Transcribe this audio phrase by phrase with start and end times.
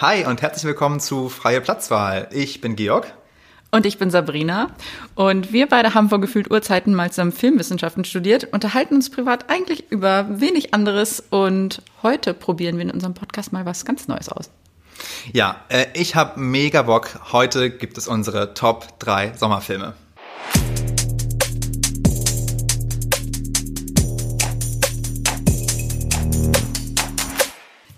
[0.00, 2.26] Hi und herzlich willkommen zu Freie Platzwahl.
[2.32, 3.12] Ich bin Georg.
[3.70, 4.68] Und ich bin Sabrina.
[5.14, 9.92] Und wir beide haben vor gefühlt Urzeiten mal zusammen Filmwissenschaften studiert, unterhalten uns privat eigentlich
[9.92, 14.48] über wenig anderes und heute probieren wir in unserem Podcast mal was ganz Neues aus.
[15.34, 17.20] Ja, äh, ich habe mega Bock.
[17.30, 19.92] Heute gibt es unsere Top 3 Sommerfilme.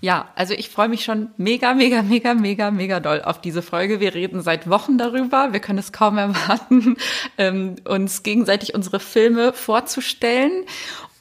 [0.03, 4.01] Ja, also ich freue mich schon mega, mega, mega, mega, mega doll auf diese Folge.
[4.01, 5.53] Wir reden seit Wochen darüber.
[5.53, 6.97] Wir können es kaum erwarten,
[7.37, 10.65] ähm, uns gegenseitig unsere Filme vorzustellen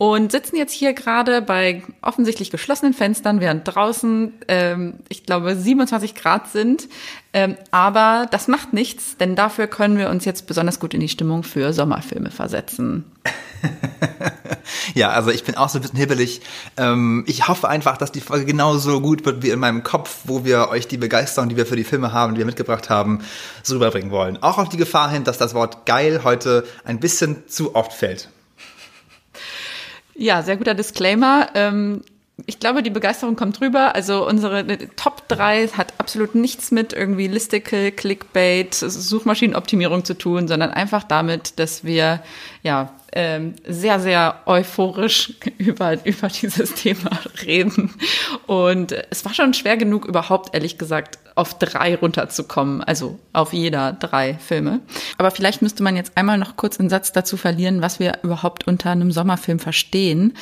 [0.03, 6.17] und sitzen jetzt hier gerade bei offensichtlich geschlossenen Fenstern, während draußen, ähm, ich glaube, 27
[6.17, 6.89] Grad sind.
[7.33, 11.09] Ähm, aber das macht nichts, denn dafür können wir uns jetzt besonders gut in die
[11.09, 13.05] Stimmung für Sommerfilme versetzen.
[14.95, 16.41] ja, also ich bin auch so ein bisschen hibbelig.
[16.77, 20.45] Ähm, ich hoffe einfach, dass die Folge genauso gut wird wie in meinem Kopf, wo
[20.45, 23.21] wir euch die Begeisterung, die wir für die Filme haben, die wir mitgebracht haben,
[23.63, 24.43] so rüberbringen wollen.
[24.43, 28.29] Auch auf die Gefahr hin, dass das Wort geil heute ein bisschen zu oft fällt.
[30.15, 31.49] Ja, sehr guter Disclaimer.
[31.55, 32.03] Ähm,
[32.47, 33.95] ich glaube, die Begeisterung kommt rüber.
[33.95, 40.71] Also unsere Top 3 hat absolut nichts mit irgendwie Listicle, Clickbait, Suchmaschinenoptimierung zu tun, sondern
[40.71, 42.23] einfach damit, dass wir
[42.63, 47.11] ja ähm, sehr, sehr euphorisch über, über dieses Thema
[47.45, 47.95] reden.
[48.47, 52.83] Und es war schon schwer genug, überhaupt, ehrlich gesagt, auf drei runterzukommen.
[52.83, 54.81] Also auf jeder drei Filme.
[55.19, 58.67] Aber vielleicht müsste man jetzt einmal noch kurz einen Satz dazu verlieren, was wir überhaupt
[58.67, 60.35] unter einem Sommerfilm verstehen.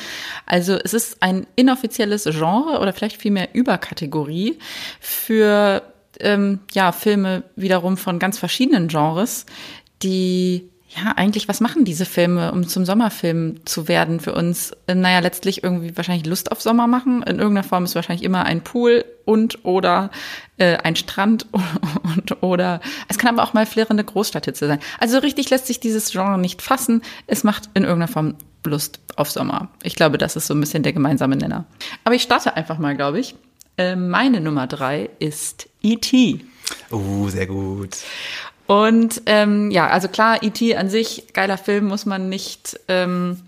[0.45, 4.59] Also es ist ein inoffizielles Genre oder vielleicht vielmehr Überkategorie
[4.99, 5.83] für
[6.19, 9.45] ähm, ja, Filme wiederum von ganz verschiedenen Genres,
[10.03, 14.73] die ja, eigentlich, was machen diese Filme, um zum Sommerfilm zu werden für uns?
[14.87, 17.23] Äh, naja, letztlich irgendwie wahrscheinlich Lust auf Sommer machen.
[17.23, 20.11] In irgendeiner Form ist wahrscheinlich immer ein Pool und oder
[20.57, 21.47] äh, ein Strand
[22.03, 24.79] und oder es kann aber auch mal flirrende Großstadthitze sein.
[24.99, 27.01] Also richtig lässt sich dieses Genre nicht fassen.
[27.25, 28.35] Es macht in irgendeiner Form
[28.65, 29.69] Lust auf Sommer.
[29.83, 31.65] Ich glaube, das ist so ein bisschen der gemeinsame Nenner.
[32.03, 33.35] Aber ich starte einfach mal, glaube ich.
[33.77, 36.41] Äh, meine Nummer drei ist E.T.
[36.91, 37.97] Oh, sehr gut.
[38.71, 40.77] Und ähm, ja, also klar, E.T.
[40.77, 43.41] an sich, geiler Film, muss man nicht, ähm,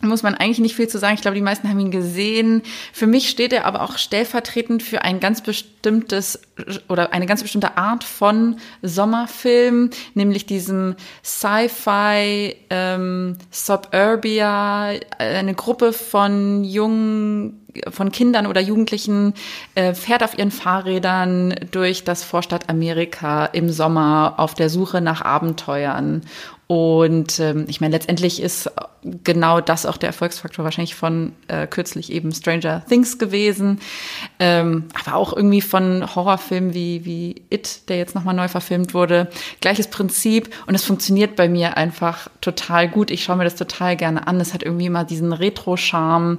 [0.00, 1.14] muss man eigentlich nicht viel zu sagen.
[1.14, 2.62] Ich glaube, die meisten haben ihn gesehen.
[2.92, 6.40] Für mich steht er aber auch stellvertretend für ein ganz bestimmtes
[6.88, 10.94] oder eine ganz bestimmte Art von Sommerfilm, nämlich diesem
[11.24, 19.34] Sci-Fi, ähm, Suburbia, eine Gruppe von jungen von Kindern oder Jugendlichen
[19.74, 25.22] äh, fährt auf ihren Fahrrädern durch das Vorstadt Amerika im Sommer auf der Suche nach
[25.22, 26.22] Abenteuern.
[26.70, 28.70] Und ähm, ich meine, letztendlich ist
[29.24, 33.80] genau das auch der Erfolgsfaktor wahrscheinlich von äh, kürzlich eben Stranger Things gewesen.
[34.38, 39.28] Ähm, aber auch irgendwie von Horrorfilmen wie, wie It, der jetzt nochmal neu verfilmt wurde.
[39.60, 43.10] Gleiches Prinzip und es funktioniert bei mir einfach total gut.
[43.10, 44.40] Ich schaue mir das total gerne an.
[44.40, 46.38] Es hat irgendwie immer diesen Retro-Charme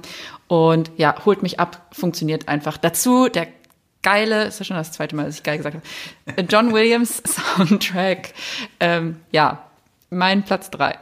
[0.52, 2.76] und ja, holt mich ab, funktioniert einfach.
[2.76, 3.46] Dazu der
[4.02, 7.22] geile, ist ja schon das zweite Mal, dass ich geil gesagt habe, John Williams
[7.56, 8.34] Soundtrack.
[8.78, 9.64] Ähm, ja,
[10.10, 10.98] mein Platz drei.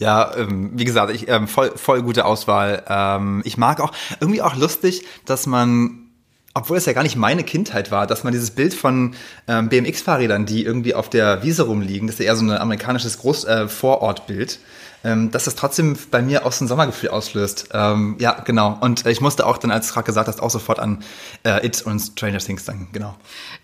[0.00, 2.82] Ja, ähm, wie gesagt, ich, ähm, voll, voll gute Auswahl.
[2.88, 6.06] Ähm, ich mag auch irgendwie auch lustig, dass man
[6.54, 9.14] obwohl es ja gar nicht meine Kindheit war, dass man dieses Bild von
[9.46, 13.18] ähm, BMX-Fahrrädern, die irgendwie auf der Wiese rumliegen, das ist ja eher so ein amerikanisches
[13.18, 14.58] Groß äh, Vorortbild,
[15.04, 17.68] ähm, dass das trotzdem bei mir auch so ein Sommergefühl auslöst.
[17.72, 18.76] Ähm, ja, genau.
[18.80, 21.04] Und ich musste auch dann, als du gerade gesagt hast, auch sofort an
[21.44, 23.14] äh, It und Stranger Things denken, genau.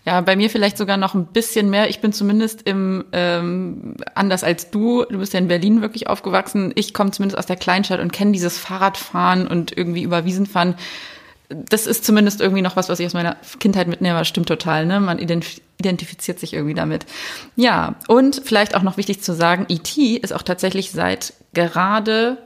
[0.05, 1.89] Ja, bei mir vielleicht sogar noch ein bisschen mehr.
[1.89, 5.03] Ich bin zumindest im ähm, anders als du.
[5.05, 6.71] Du bist ja in Berlin wirklich aufgewachsen.
[6.75, 10.75] Ich komme zumindest aus der Kleinstadt und kenne dieses Fahrradfahren und irgendwie über Wiesen fahren
[11.49, 14.17] das ist zumindest irgendwie noch was, was ich aus meiner Kindheit mitnehme.
[14.17, 14.99] Das stimmt total, ne?
[14.99, 15.19] Man
[15.77, 17.05] identifiziert sich irgendwie damit.
[17.55, 20.15] Ja, und vielleicht auch noch wichtig zu sagen, E.T.
[20.17, 22.37] ist auch tatsächlich seit gerade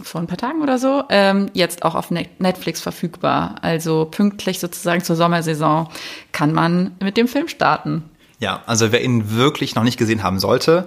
[0.00, 3.56] vor ein paar Tagen oder so ähm, jetzt auch auf Netflix verfügbar.
[3.62, 5.88] Also pünktlich sozusagen zur Sommersaison
[6.32, 8.04] kann man mit dem Film starten.
[8.38, 10.86] Ja, also wer ihn wirklich noch nicht gesehen haben sollte,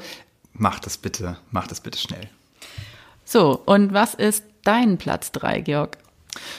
[0.54, 2.30] macht es bitte, macht es bitte schnell.
[3.24, 5.98] So, und was ist dein Platz drei, Georg?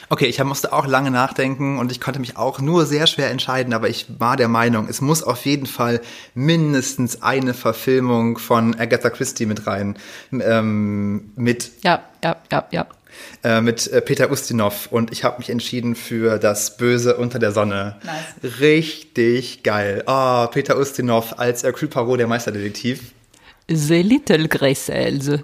[0.09, 3.73] Okay, ich musste auch lange nachdenken und ich konnte mich auch nur sehr schwer entscheiden,
[3.73, 6.01] aber ich war der Meinung, es muss auf jeden Fall
[6.35, 9.97] mindestens eine Verfilmung von Agatha Christie mit rein.
[10.33, 11.71] Ähm, mit.
[11.83, 12.87] Ja, ja, ja, ja.
[13.43, 17.53] Äh, mit äh, Peter Ustinov und ich habe mich entschieden für das Böse unter der
[17.53, 17.97] Sonne.
[18.05, 18.61] Nice.
[18.61, 20.03] Richtig geil.
[20.07, 23.13] Oh, Peter Ustinov als Hercule Poirot, der Meisterdetektiv.
[23.69, 25.43] The Little Grace ja,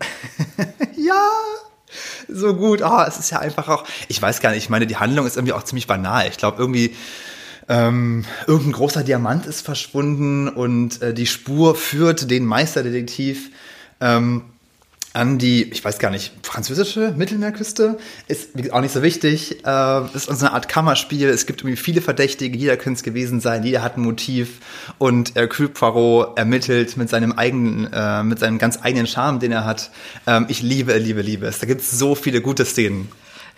[2.29, 2.83] so gut.
[2.83, 5.27] Ah, oh, es ist ja einfach auch, ich weiß gar nicht, ich meine, die Handlung
[5.27, 6.27] ist irgendwie auch ziemlich banal.
[6.29, 6.95] Ich glaube, irgendwie
[7.69, 13.51] ähm, irgendein großer Diamant ist verschwunden und äh, die Spur führt den Meisterdetektiv
[14.01, 14.43] ähm,
[15.15, 17.99] an die, ich weiß gar nicht, französische Mittelmeerküste.
[18.29, 19.65] Ist auch nicht so wichtig.
[19.65, 21.29] Äh, ist so eine Art Kammerspiel.
[21.29, 22.57] Es gibt irgendwie viele Verdächtige.
[22.57, 23.63] Jeder könnte es gewesen sein.
[23.63, 24.61] Jeder hat ein Motiv.
[24.99, 29.65] Und Hercule Poirot ermittelt mit seinem eigenen, äh, mit seinem ganz eigenen Charme, den er
[29.65, 29.91] hat.
[30.27, 31.59] Ähm, ich liebe, liebe, liebe es.
[31.59, 33.09] Da gibt es so viele gute Szenen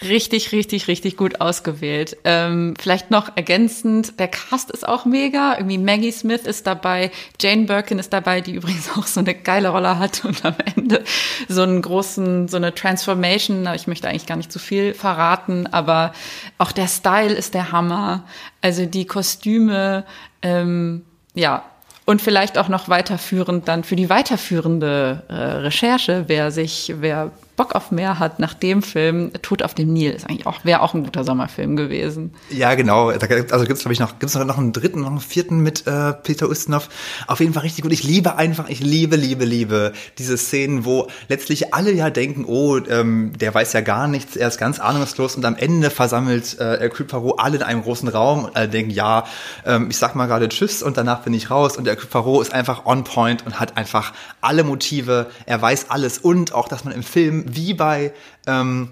[0.03, 2.17] richtig, richtig, richtig gut ausgewählt.
[2.25, 5.57] Ähm, vielleicht noch ergänzend, der Cast ist auch mega.
[5.57, 7.11] Irgendwie Maggie Smith ist dabei,
[7.41, 11.05] Jane Birkin ist dabei, die übrigens auch so eine geile Rolle hat und am Ende
[11.49, 13.69] so einen großen, so eine Transformation.
[13.75, 16.13] Ich möchte eigentlich gar nicht zu viel verraten, aber
[16.59, 18.25] auch der Style ist der Hammer.
[18.61, 20.05] Also die Kostüme,
[20.43, 21.05] ähm,
[21.35, 21.65] ja,
[22.07, 27.75] und vielleicht auch noch weiterführend dann für die weiterführende äh, Recherche, wer sich, wer Bock
[27.75, 30.95] auf mehr hat nach dem Film, Tod auf dem Nil ist eigentlich auch, wäre auch
[30.95, 32.35] ein guter Sommerfilm gewesen.
[32.51, 33.11] Ja, genau.
[33.11, 35.87] Also gibt es, glaube ich, noch, gibt es noch einen dritten, noch einen vierten mit
[35.87, 36.89] äh, Peter Ustinov.
[37.29, 37.93] Auf jeden Fall richtig gut.
[37.93, 42.79] Ich liebe einfach, ich liebe, liebe, liebe diese Szenen, wo letztlich alle ja denken, oh,
[42.89, 46.79] ähm, der weiß ja gar nichts, er ist ganz ahnungslos und am Ende versammelt äh,
[46.81, 49.25] Hercule Poirot alle in einem großen Raum und alle denken, ja,
[49.65, 52.53] ähm, ich sag mal gerade Tschüss und danach bin ich raus und Hercule Poirot ist
[52.53, 56.93] einfach on point und hat einfach alle Motive, er weiß alles und auch, dass man
[56.93, 58.13] im Film wie bei
[58.47, 58.91] ähm,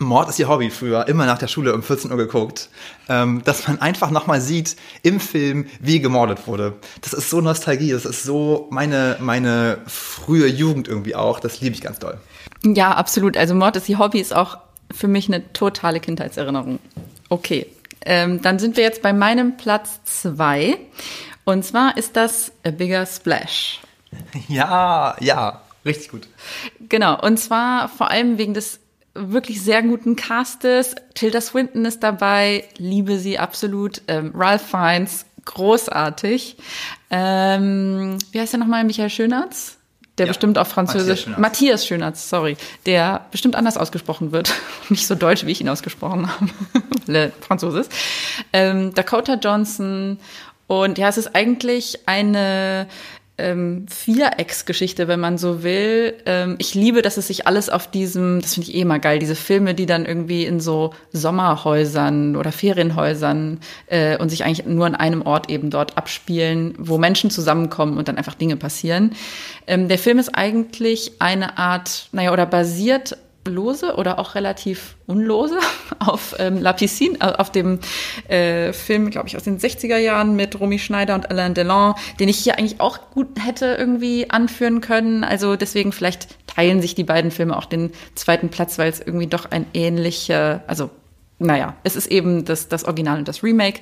[0.00, 2.70] Mord ist ihr Hobby früher, immer nach der Schule um 14 Uhr geguckt,
[3.08, 6.74] ähm, dass man einfach nochmal sieht im Film, wie gemordet wurde.
[7.02, 11.74] Das ist so Nostalgie, das ist so meine, meine frühe Jugend irgendwie auch, das liebe
[11.74, 12.18] ich ganz doll.
[12.64, 13.36] Ja, absolut.
[13.36, 14.56] Also Mord ist ihr Hobby ist auch
[14.90, 16.78] für mich eine totale Kindheitserinnerung.
[17.28, 17.66] Okay,
[18.06, 20.78] ähm, dann sind wir jetzt bei meinem Platz zwei
[21.44, 23.80] und zwar ist das A Bigger Splash.
[24.48, 25.60] Ja, ja.
[25.84, 26.28] Richtig gut.
[26.88, 28.80] Genau, und zwar vor allem wegen des
[29.14, 30.94] wirklich sehr guten Castes.
[31.14, 34.02] Tilda Swinton ist dabei, liebe sie absolut.
[34.08, 36.56] Ähm, Ralph Fiennes, großartig.
[37.10, 38.84] Ähm, wie heißt der nochmal?
[38.84, 39.78] Michael Schönertz?
[40.18, 41.06] Der ja, bestimmt auf Französisch.
[41.06, 41.40] Matthias Schönertz.
[41.40, 42.56] Matthias Schönertz, sorry.
[42.86, 44.52] Der bestimmt anders ausgesprochen wird.
[44.90, 47.32] Nicht so deutsch, wie ich ihn ausgesprochen habe.
[47.40, 47.86] Französisch.
[48.52, 50.18] Ähm, Dakota Johnson.
[50.66, 52.86] Und ja, es ist eigentlich eine
[53.40, 56.14] ähm, Vierecksgeschichte, wenn man so will.
[56.26, 59.18] Ähm, ich liebe, dass es sich alles auf diesem, das finde ich eh immer geil,
[59.18, 64.86] diese Filme, die dann irgendwie in so Sommerhäusern oder Ferienhäusern äh, und sich eigentlich nur
[64.86, 69.12] an einem Ort eben dort abspielen, wo Menschen zusammenkommen und dann einfach Dinge passieren.
[69.66, 73.16] Ähm, der Film ist eigentlich eine Art, naja, oder basiert
[73.46, 75.58] lose oder auch relativ unlose
[75.98, 77.78] auf ähm, La Piscine, äh, auf dem
[78.28, 82.28] äh, Film, glaube ich, aus den 60er Jahren mit Romy Schneider und Alain Delon, den
[82.28, 85.24] ich hier eigentlich auch gut hätte irgendwie anführen können.
[85.24, 89.26] Also deswegen vielleicht teilen sich die beiden Filme auch den zweiten Platz, weil es irgendwie
[89.26, 90.90] doch ein ähnlicher, also
[91.40, 93.80] naja, es ist eben das, das Original und das Remake.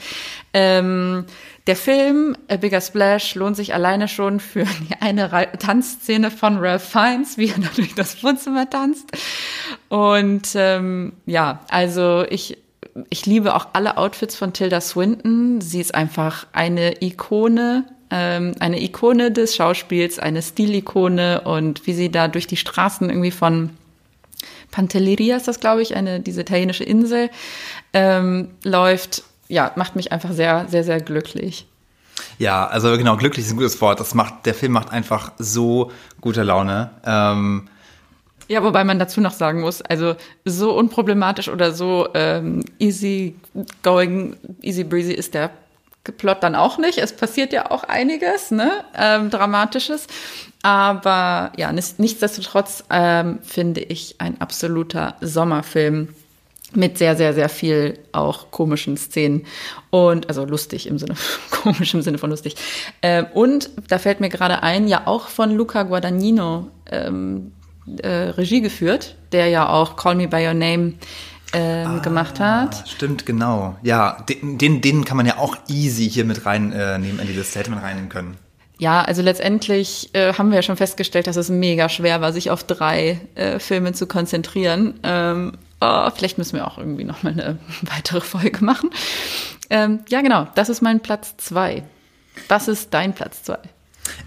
[0.55, 1.27] Ähm,
[1.67, 4.65] der Film A Bigger Splash lohnt sich alleine schon für
[5.01, 5.29] eine
[5.59, 9.11] Tanzszene von Ralph Fiennes, wie er durch das Wohnzimmer tanzt.
[9.89, 12.59] Und ähm, ja, also ich,
[13.11, 15.61] ich liebe auch alle Outfits von Tilda Swinton.
[15.61, 22.11] Sie ist einfach eine Ikone ähm, eine Ikone des Schauspiels, eine Stilikone und wie sie
[22.11, 23.71] da durch die Straßen irgendwie von
[24.71, 27.31] Pantelleria ist das, glaube ich, eine, diese italienische Insel,
[27.93, 31.67] ähm, läuft, ja, macht mich einfach sehr, sehr, sehr glücklich.
[32.39, 34.01] Ja, also genau, glücklich ist ein gutes Wort.
[34.01, 36.91] Das macht, der Film macht einfach so gute Laune.
[37.05, 37.69] Ähm,
[38.49, 43.37] ja, wobei man dazu noch sagen muss, also so unproblematisch oder so ähm, easy
[43.83, 45.51] going, easy breezy ist der
[46.13, 46.99] Plot dann auch nicht.
[46.99, 50.07] Es passiert ja auch einiges, ne, ähm, Dramatisches.
[50.63, 56.09] Aber ja, nichtsdestotrotz ähm, finde ich ein absoluter Sommerfilm
[56.75, 59.47] mit sehr, sehr, sehr viel auch komischen Szenen
[59.91, 61.15] und also lustig im Sinne,
[61.51, 62.57] komisch im Sinne von lustig.
[63.03, 67.53] Ähm, und da fällt mir gerade ein, ja auch von Luca Guadagnino ähm,
[68.03, 70.95] äh, Regie geführt, der ja auch Call Me by Your Name
[71.53, 72.89] ähm, ah, gemacht hat.
[72.89, 73.77] Stimmt, genau.
[73.83, 77.59] Ja, den, den, kann man ja auch easy hier mit reinnehmen äh, in die Liste,
[77.59, 78.37] hätte man reinnehmen können.
[78.79, 82.51] Ja, also letztendlich äh, haben wir ja schon festgestellt, dass es mega schwer war, sich
[82.51, 85.01] auf drei äh, Filme zu konzentrieren.
[85.03, 88.91] Ähm, oh, vielleicht müssen wir auch irgendwie noch mal eine weitere Folge machen.
[89.71, 91.83] Ähm, ja, genau, das ist mein Platz zwei.
[92.47, 93.59] Was ist dein Platz zwei?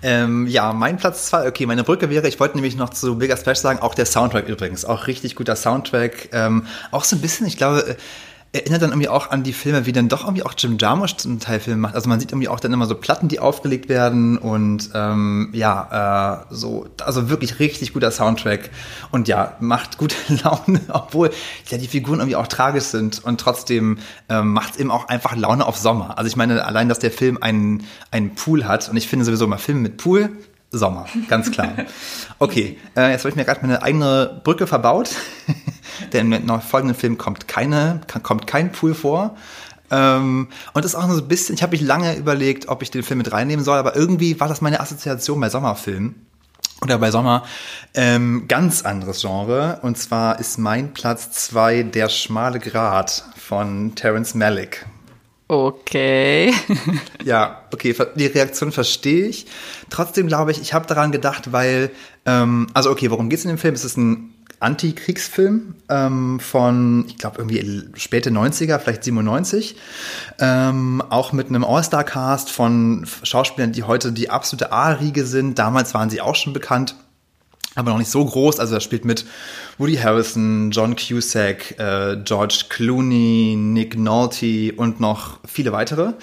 [0.01, 3.37] Ähm, ja, mein Platz zwei, okay, meine Brücke wäre, ich wollte nämlich noch zu Bigger
[3.37, 7.47] Splash sagen, auch der Soundtrack übrigens, auch richtig guter Soundtrack, ähm, auch so ein bisschen,
[7.47, 7.95] ich glaube,
[8.53, 11.39] erinnert dann irgendwie auch an die Filme, wie dann doch irgendwie auch Jim Jarmusch zum
[11.39, 11.95] Teil Filme macht.
[11.95, 16.41] Also man sieht irgendwie auch dann immer so Platten, die aufgelegt werden und ähm, ja,
[16.49, 18.69] äh, so, also wirklich richtig guter Soundtrack
[19.11, 21.31] und ja, macht gute Laune, obwohl
[21.69, 25.35] ja die Figuren irgendwie auch tragisch sind und trotzdem ähm, macht es eben auch einfach
[25.35, 26.17] Laune auf Sommer.
[26.17, 29.47] Also ich meine, allein, dass der Film einen, einen Pool hat und ich finde sowieso
[29.47, 30.29] mal Filme mit Pool,
[30.73, 31.73] Sommer, ganz klar.
[32.39, 35.11] Okay, äh, jetzt habe ich mir gerade meine eigene Brücke verbaut.
[36.13, 39.35] Denn im folgenden Film kommt keine, kommt kein Pool vor.
[39.91, 42.91] Ähm, und das ist auch so ein bisschen, ich habe mich lange überlegt, ob ich
[42.91, 46.15] den Film mit reinnehmen soll, aber irgendwie war das meine Assoziation bei Sommerfilmen
[46.81, 47.43] oder bei Sommer
[47.93, 49.79] ähm, ganz anderes Genre.
[49.81, 54.85] Und zwar ist mein Platz zwei Der schmale Grat von Terence Malick.
[55.47, 56.53] Okay.
[57.25, 59.47] ja, okay, die Reaktion verstehe ich.
[59.89, 61.91] Trotzdem glaube ich, ich habe daran gedacht, weil,
[62.25, 63.73] ähm, also okay, worum geht es in dem Film?
[63.73, 69.75] Es ist ein Antikriegsfilm ähm, von, ich glaube, irgendwie späte 90er, vielleicht 97.
[70.39, 75.59] Ähm, auch mit einem All-Star-Cast von Schauspielern, die heute die absolute A-Riege sind.
[75.59, 76.95] Damals waren sie auch schon bekannt
[77.75, 78.59] aber noch nicht so groß.
[78.59, 79.25] Also da spielt mit
[79.77, 86.13] Woody Harrison, John Cusack, äh, George Clooney, Nick Nolte und noch viele weitere.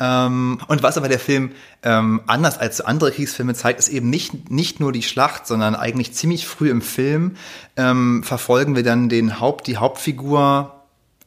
[0.00, 1.52] Ähm, und was aber der Film
[1.82, 6.12] ähm, anders als andere Kriegsfilme zeigt, ist eben nicht, nicht nur die Schlacht, sondern eigentlich
[6.12, 7.36] ziemlich früh im Film
[7.76, 10.84] ähm, verfolgen wir dann den Haupt, die Hauptfigur,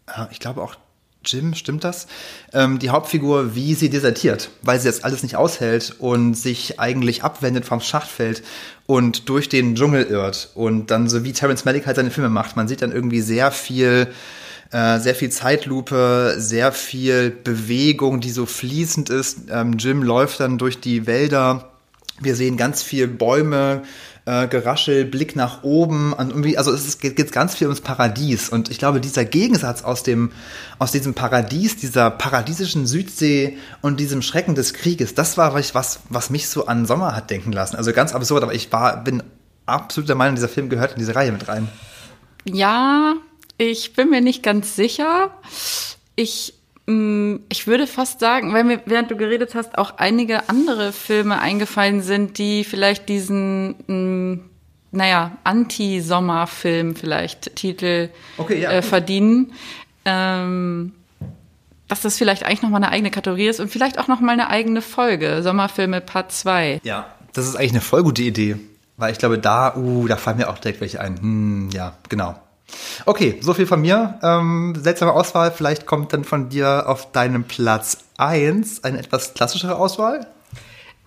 [0.08, 0.76] äh, ich glaube auch
[1.24, 2.08] Jim, stimmt das?
[2.52, 7.64] Die Hauptfigur, wie sie desertiert, weil sie das alles nicht aushält und sich eigentlich abwendet
[7.64, 8.42] vom Schachtfeld
[8.88, 10.50] und durch den Dschungel irrt.
[10.56, 12.56] Und dann so wie Terence Malick halt seine Filme macht.
[12.56, 14.12] Man sieht dann irgendwie sehr viel
[14.72, 19.40] äh, sehr viel Zeitlupe, sehr viel Bewegung, die so fließend ist.
[19.50, 21.72] Ähm, Jim läuft dann durch die Wälder.
[22.20, 23.84] Wir sehen ganz viel Bäume,
[24.26, 26.14] äh, Geraschel, Blick nach oben.
[26.56, 28.50] Also es geht, geht ganz viel ums Paradies.
[28.50, 30.32] Und ich glaube, dieser Gegensatz aus dem,
[30.80, 36.30] aus diesem Paradies, dieser paradiesischen Südsee und diesem Schrecken des Krieges, das war was, was
[36.30, 37.76] mich so an Sommer hat denken lassen.
[37.76, 39.24] Also ganz absurd, aber ich war, bin
[39.66, 41.68] absolut der Meinung, dieser Film gehört in diese Reihe mit rein.
[42.46, 43.16] Ja,
[43.58, 45.32] ich bin mir nicht ganz sicher.
[46.16, 46.54] Ich,
[46.88, 50.92] mh, mm, ich würde fast sagen, weil mir, während du geredet hast, auch einige andere
[50.92, 54.50] Filme eingefallen sind, die vielleicht diesen, mh, mm,
[54.94, 58.72] naja, Anti-Sommer-Film vielleicht Titel okay, ja.
[58.72, 59.54] äh, verdienen.
[60.04, 60.94] Ähm,
[61.88, 64.82] dass das vielleicht eigentlich nochmal eine eigene Kategorie ist und vielleicht auch nochmal eine eigene
[64.82, 65.44] Folge.
[65.44, 66.80] Sommerfilme Part 2.
[66.84, 68.58] Ja, das ist eigentlich eine voll gute Idee.
[68.96, 71.20] Weil ich glaube, da, uh, da fallen mir auch direkt welche ein.
[71.20, 72.40] Hm, ja, genau.
[73.06, 74.20] Okay, so viel von mir.
[74.24, 75.52] Ähm, seltsame Auswahl.
[75.52, 80.28] Vielleicht kommt dann von dir auf deinem Platz 1 eine etwas klassischere Auswahl.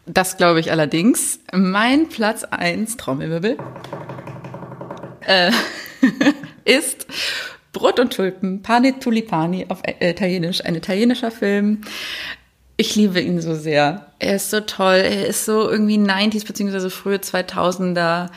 [0.06, 1.40] Das glaube ich allerdings.
[1.52, 3.56] Mein Platz 1, Trommelwirbel,
[5.26, 5.50] äh,
[6.64, 7.06] ist
[7.72, 11.80] Brot und Tulpen, Pane Tulipani auf Italienisch, ein italienischer Film.
[12.76, 14.06] Ich liebe ihn so sehr.
[14.18, 14.96] Er ist so toll.
[14.96, 16.90] Er ist so irgendwie 90s bzw.
[16.90, 18.30] frühe 2000er.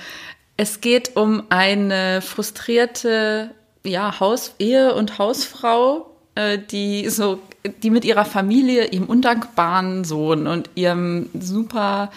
[0.57, 3.51] Es geht um eine frustrierte
[3.83, 7.39] ja, Haus Ehe- und Hausfrau, äh, die so,
[7.83, 12.11] die mit ihrer Familie, ihrem undankbaren Sohn und ihrem super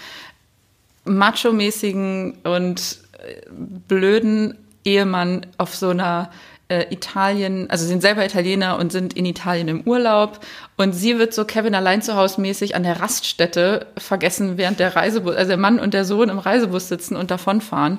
[1.04, 3.42] macho-mäßigen und äh,
[3.88, 6.30] blöden Ehemann auf so einer
[6.70, 10.40] äh, Italien, also sind selber Italiener und sind in Italien im Urlaub.
[10.76, 14.94] Und sie wird so Kevin allein zu Hause mäßig an der Raststätte vergessen, während der
[14.94, 17.98] Reisebus, also der Mann und der Sohn im Reisebus sitzen und davonfahren.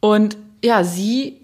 [0.00, 1.40] Und ja, sie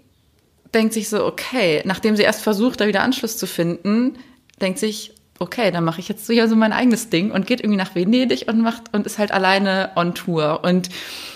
[0.73, 4.17] denkt sich so, okay, nachdem sie erst versucht, da wieder Anschluss zu finden,
[4.61, 7.61] denkt sich, okay, dann mache ich jetzt so hier so mein eigenes Ding und geht
[7.61, 10.61] irgendwie nach Venedig und macht und ist halt alleine on Tour.
[10.63, 10.89] Und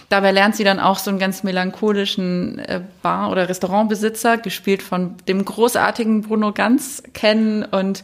[0.09, 5.15] Dabei lernt sie dann auch so einen ganz melancholischen äh, Bar- oder Restaurantbesitzer, gespielt von
[5.27, 7.63] dem großartigen Bruno Ganz, kennen.
[7.63, 8.03] Und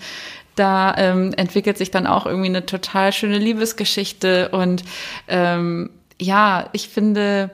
[0.56, 4.50] da ähm, entwickelt sich dann auch irgendwie eine total schöne Liebesgeschichte.
[4.50, 4.84] Und
[5.28, 7.52] ähm, ja, ich finde,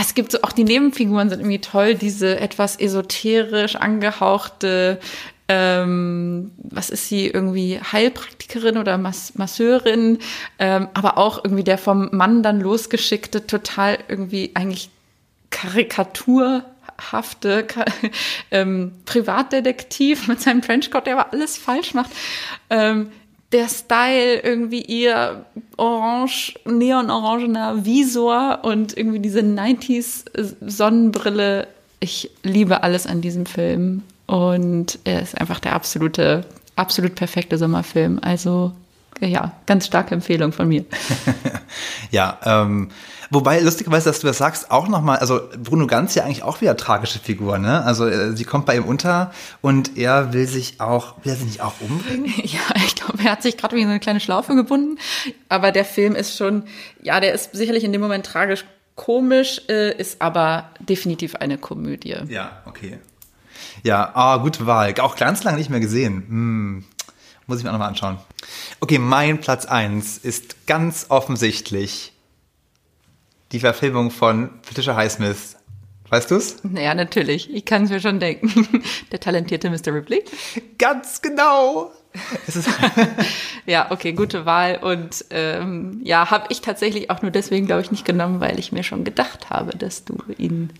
[0.00, 5.00] es gibt so auch die Nebenfiguren sind irgendwie toll, diese etwas esoterisch angehauchte
[5.48, 10.18] ähm, was ist sie, irgendwie Heilpraktikerin oder Mas Masseurin,
[10.58, 14.90] ähm, aber auch irgendwie der vom Mann dann losgeschickte, total irgendwie eigentlich
[15.50, 17.66] karikaturhafte
[18.50, 22.10] ähm, Privatdetektiv mit seinem Trenchcoat, der aber alles falsch macht.
[22.68, 23.10] Ähm,
[23.52, 25.46] der Style, irgendwie ihr
[25.78, 30.24] orange, neon-orangener Visor und irgendwie diese 90s
[30.60, 31.66] Sonnenbrille.
[32.00, 34.02] Ich liebe alles an diesem Film.
[34.28, 36.44] Und er ist einfach der absolute,
[36.76, 38.20] absolut perfekte Sommerfilm.
[38.22, 38.72] Also
[39.20, 40.84] ja, ganz starke Empfehlung von mir.
[42.12, 42.90] ja, ähm,
[43.30, 46.76] Wobei, lustigerweise, dass du das sagst, auch nochmal, also Bruno Ganz ja eigentlich auch wieder
[46.76, 47.84] tragische Figur, ne?
[47.84, 51.46] Also äh, sie kommt bei ihm unter und er will sich auch, will er sich
[51.46, 52.32] nicht auch umbringen?
[52.42, 54.98] Ja, ich glaube, er hat sich gerade wie so eine kleine Schlaufe gebunden.
[55.50, 56.64] Aber der Film ist schon,
[57.02, 62.16] ja, der ist sicherlich in dem Moment tragisch komisch, äh, ist aber definitiv eine Komödie.
[62.28, 62.98] Ja, okay.
[63.82, 64.94] Ja, ah, gute Wahl.
[65.00, 66.24] Auch ganz lange nicht mehr gesehen.
[66.28, 66.84] Hm.
[67.46, 68.18] Muss ich mir auch nochmal anschauen.
[68.80, 72.12] Okay, mein Platz eins ist ganz offensichtlich
[73.52, 75.56] die Verfilmung von Patricia Highsmith.
[76.10, 76.56] Weißt du's?
[76.74, 77.52] Ja, natürlich.
[77.52, 78.82] Ich kann es mir schon denken.
[79.12, 79.94] Der talentierte Mr.
[79.94, 80.24] Ripley.
[80.78, 81.92] Ganz genau.
[83.66, 84.78] ja, okay, gute Wahl.
[84.82, 88.72] Und ähm, ja, habe ich tatsächlich auch nur deswegen, glaube ich, nicht genommen, weil ich
[88.72, 90.70] mir schon gedacht habe, dass du ihn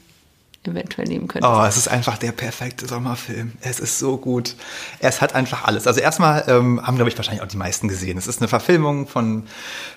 [0.65, 1.53] eventuell nehmen könntest.
[1.53, 3.53] Oh, es ist einfach der perfekte Sommerfilm.
[3.61, 4.57] Es ist so gut.
[4.99, 5.87] Es hat einfach alles.
[5.87, 8.19] Also erstmal ähm, haben, glaube ich, wahrscheinlich auch die meisten gesehen.
[8.19, 9.45] Es ist eine Verfilmung von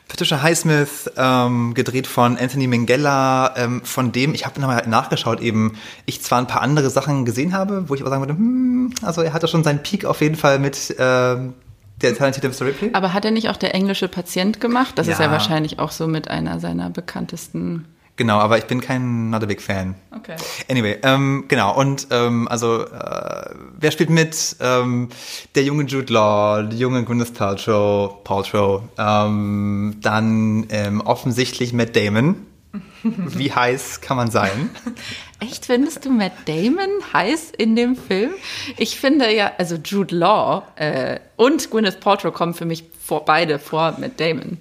[0.07, 5.77] Patricia Highsmith, ähm, gedreht von Anthony Minghella, ähm, von dem, ich habe nochmal nachgeschaut, eben
[6.05, 9.21] ich zwar ein paar andere Sachen gesehen habe, wo ich aber sagen würde, hm, also
[9.21, 11.53] er hatte schon seinen Peak auf jeden Fall mit ähm,
[12.01, 12.67] der talentierte Mr.
[12.67, 12.89] Ripley.
[12.93, 14.97] Aber hat er nicht auch der englische Patient gemacht?
[14.97, 15.13] Das ja.
[15.13, 17.85] ist ja wahrscheinlich auch so mit einer seiner bekanntesten
[18.21, 19.95] Genau, aber ich bin kein Not a Big Fan.
[20.15, 20.35] Okay.
[20.69, 21.75] Anyway, ähm, genau.
[21.75, 23.49] Und ähm, also, äh,
[23.79, 24.57] wer spielt mit?
[24.59, 25.09] Ähm,
[25.55, 28.83] der junge Jude Law, die junge Gwyneth Paltrow, Paltrow.
[28.99, 32.45] Ähm, dann ähm, offensichtlich Matt Damon.
[33.01, 34.69] Wie heiß kann man sein?
[35.39, 38.33] Echt, findest du Matt Damon heiß in dem Film?
[38.77, 43.57] Ich finde ja, also Jude Law äh, und Gwyneth Paltrow kommen für mich vor, beide
[43.57, 44.59] vor Matt Damon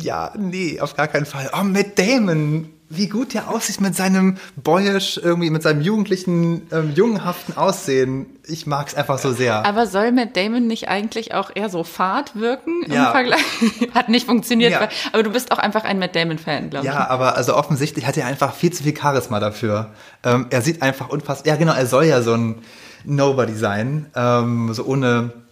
[0.00, 1.50] ja, nee, auf gar keinen Fall.
[1.52, 6.92] Oh, Matt Damon, wie gut der aussieht mit seinem boyish, irgendwie mit seinem jugendlichen, ähm,
[6.94, 8.26] jungenhaften Aussehen.
[8.46, 9.64] Ich mag es einfach so sehr.
[9.64, 13.10] Aber soll Matt Damon nicht eigentlich auch eher so fad wirken im ja.
[13.10, 13.40] Vergleich?
[13.94, 14.88] Hat nicht funktioniert, ja.
[15.12, 16.92] aber du bist auch einfach ein Matt Damon-Fan, glaube ich.
[16.92, 19.90] Ja, aber also offensichtlich hat er einfach viel zu viel Charisma dafür.
[20.22, 22.56] Ähm, er sieht einfach unfassbar, ja genau, er soll ja so ein
[23.04, 25.43] Nobody sein, ähm, so ohne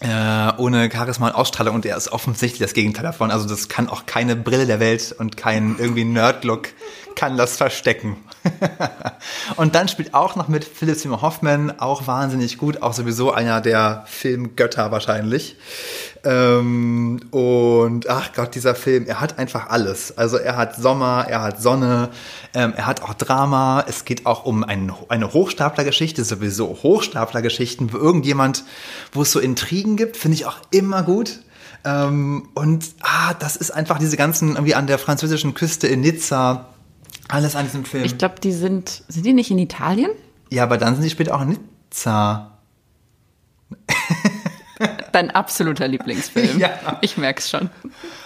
[0.00, 3.30] äh, ohne Charisma und Ausstrahlung und er ist offensichtlich das Gegenteil davon.
[3.30, 6.68] Also das kann auch keine Brille der Welt und kein irgendwie Nerd-Look
[7.14, 8.16] kann das verstecken.
[9.56, 13.60] und dann spielt auch noch mit Philip Seymour Hoffman, auch wahnsinnig gut, auch sowieso einer
[13.60, 15.56] der Filmgötter wahrscheinlich.
[16.26, 20.18] Ähm, und ach Gott, dieser Film, er hat einfach alles.
[20.18, 22.08] Also er hat Sommer, er hat Sonne,
[22.52, 23.84] ähm, er hat auch Drama.
[23.86, 28.64] Es geht auch um ein, eine Hochstaplergeschichte, sowieso Hochstaplergeschichten, wo irgendjemand,
[29.12, 31.42] wo es so Intrigen gibt, finde ich auch immer gut.
[31.84, 36.66] Ähm, und ah, das ist einfach diese ganzen irgendwie an der französischen Küste in Nizza
[37.28, 38.04] alles an diesem Film.
[38.04, 40.10] Ich glaube, die sind, sind die nicht in Italien?
[40.50, 41.56] Ja, aber dann sind die später auch in
[41.90, 42.55] Nizza.
[45.16, 46.58] Dein absoluter Lieblingsfilm.
[46.58, 46.98] ja.
[47.00, 47.70] Ich merk's schon.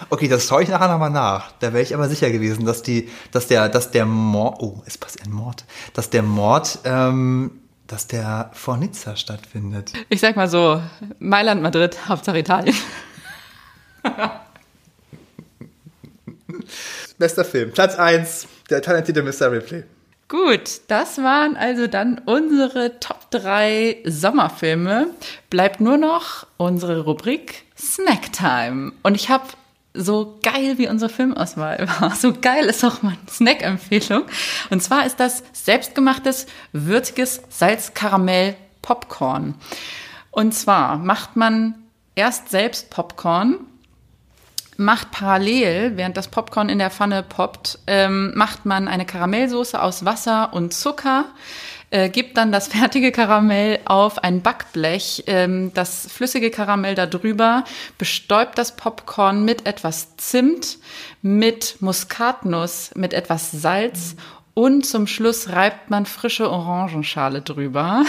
[0.09, 1.53] Okay, das schaue ich nachher nochmal nach.
[1.61, 4.97] Da wäre ich aber sicher gewesen, dass die, dass der, dass der Mord, oh, es
[4.97, 9.93] passiert ein Mord, dass der Mord, ähm, dass der vor Nizza stattfindet.
[10.09, 10.81] Ich sag mal so,
[11.19, 12.75] Mailand, Madrid, Hauptsache Italien.
[17.17, 17.71] Bester Film.
[17.71, 19.49] Platz 1, der talentierte Mr.
[19.49, 19.85] Ripley.
[20.31, 25.07] Gut, das waren also dann unsere Top 3 Sommerfilme.
[25.49, 28.93] Bleibt nur noch unsere Rubrik Snack Time.
[29.03, 29.43] Und ich habe
[29.93, 34.23] so geil wie unsere Filmauswahl war, so geil ist auch meine Snack-Empfehlung.
[34.69, 39.55] Und zwar ist das selbstgemachtes, würziges Salz-Karamell-Popcorn.
[40.31, 41.75] Und zwar macht man
[42.15, 43.57] erst selbst Popcorn
[44.81, 50.03] macht parallel, während das Popcorn in der Pfanne poppt, ähm, macht man eine Karamellsoße aus
[50.03, 51.25] Wasser und Zucker,
[51.91, 57.63] äh, gibt dann das fertige Karamell auf ein Backblech, ähm, das flüssige Karamell da drüber,
[57.97, 60.79] bestäubt das Popcorn mit etwas Zimt,
[61.21, 64.15] mit Muskatnuss, mit etwas Salz
[64.53, 68.03] und zum Schluss reibt man frische Orangenschale drüber.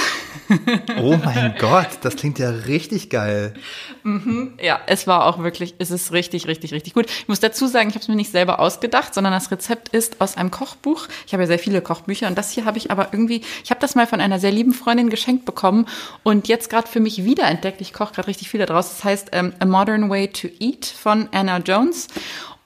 [1.01, 3.55] Oh mein Gott, das klingt ja richtig geil.
[4.03, 7.07] Mhm, ja, es war auch wirklich, es ist richtig, richtig, richtig gut.
[7.07, 10.21] Ich muss dazu sagen, ich habe es mir nicht selber ausgedacht, sondern das Rezept ist
[10.21, 11.07] aus einem Kochbuch.
[11.27, 13.81] Ich habe ja sehr viele Kochbücher und das hier habe ich aber irgendwie, ich habe
[13.81, 15.87] das mal von einer sehr lieben Freundin geschenkt bekommen
[16.23, 17.81] und jetzt gerade für mich wiederentdeckt.
[17.81, 18.89] Ich koche gerade richtig viel daraus.
[18.89, 22.09] Das heißt ähm, A Modern Way to Eat von Anna Jones.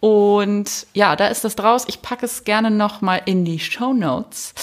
[0.00, 1.84] Und ja, da ist das draus.
[1.88, 4.54] Ich packe es gerne noch mal in die Show Notes.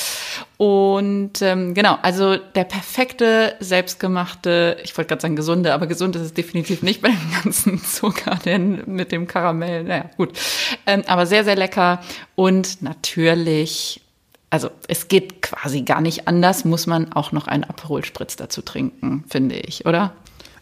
[0.57, 6.21] Und ähm, genau, also der perfekte, selbstgemachte, ich wollte gerade sagen gesunde, aber gesund ist
[6.21, 10.37] es definitiv nicht bei dem ganzen Zucker, denn mit dem Karamell, naja, gut.
[10.85, 11.99] Ähm, aber sehr, sehr lecker
[12.35, 13.99] und natürlich
[14.53, 18.61] also es geht quasi gar nicht anders, muss man auch noch einen Aperol Spritz dazu
[18.61, 20.13] trinken, finde ich, oder?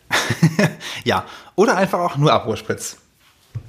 [1.03, 2.99] ja, oder einfach auch nur Aperol Spritz.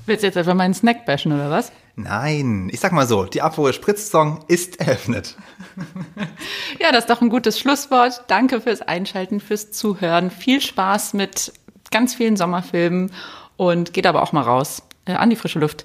[0.07, 1.73] Willst du jetzt einfach meinen Snack bashen oder was?
[1.95, 5.37] Nein, ich sag mal so, die Aperol Spritz-Song ist eröffnet.
[6.81, 8.25] ja, das ist doch ein gutes Schlusswort.
[8.29, 10.31] Danke fürs Einschalten, fürs Zuhören.
[10.31, 11.53] Viel Spaß mit
[11.91, 13.13] ganz vielen Sommerfilmen
[13.57, 15.85] und geht aber auch mal raus äh, an die frische Luft.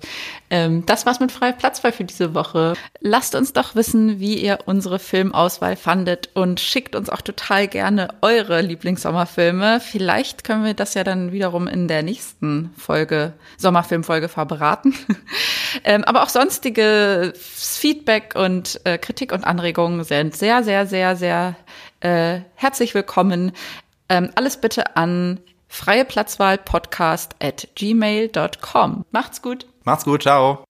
[0.50, 2.74] Ähm, das war's mit Frei Platzfrei für diese Woche.
[3.00, 8.10] Lasst uns doch wissen, wie ihr unsere Filmauswahl fandet und schickt uns auch total gerne
[8.22, 9.80] eure Lieblingssommerfilme.
[9.80, 14.94] Vielleicht können wir das ja dann wiederum in der nächsten Folge, Sommerfilmfolge verberaten.
[15.84, 21.56] ähm, aber auch sonstige Feedback und äh, Kritik und Anregungen sind sehr, sehr, sehr, sehr
[22.02, 23.52] äh, herzlich willkommen.
[24.10, 29.06] Ähm, alles bitte an freie Platzwahl Podcast at gmail.com.
[29.12, 29.66] Macht's gut.
[29.84, 30.67] Macht's gut, ciao.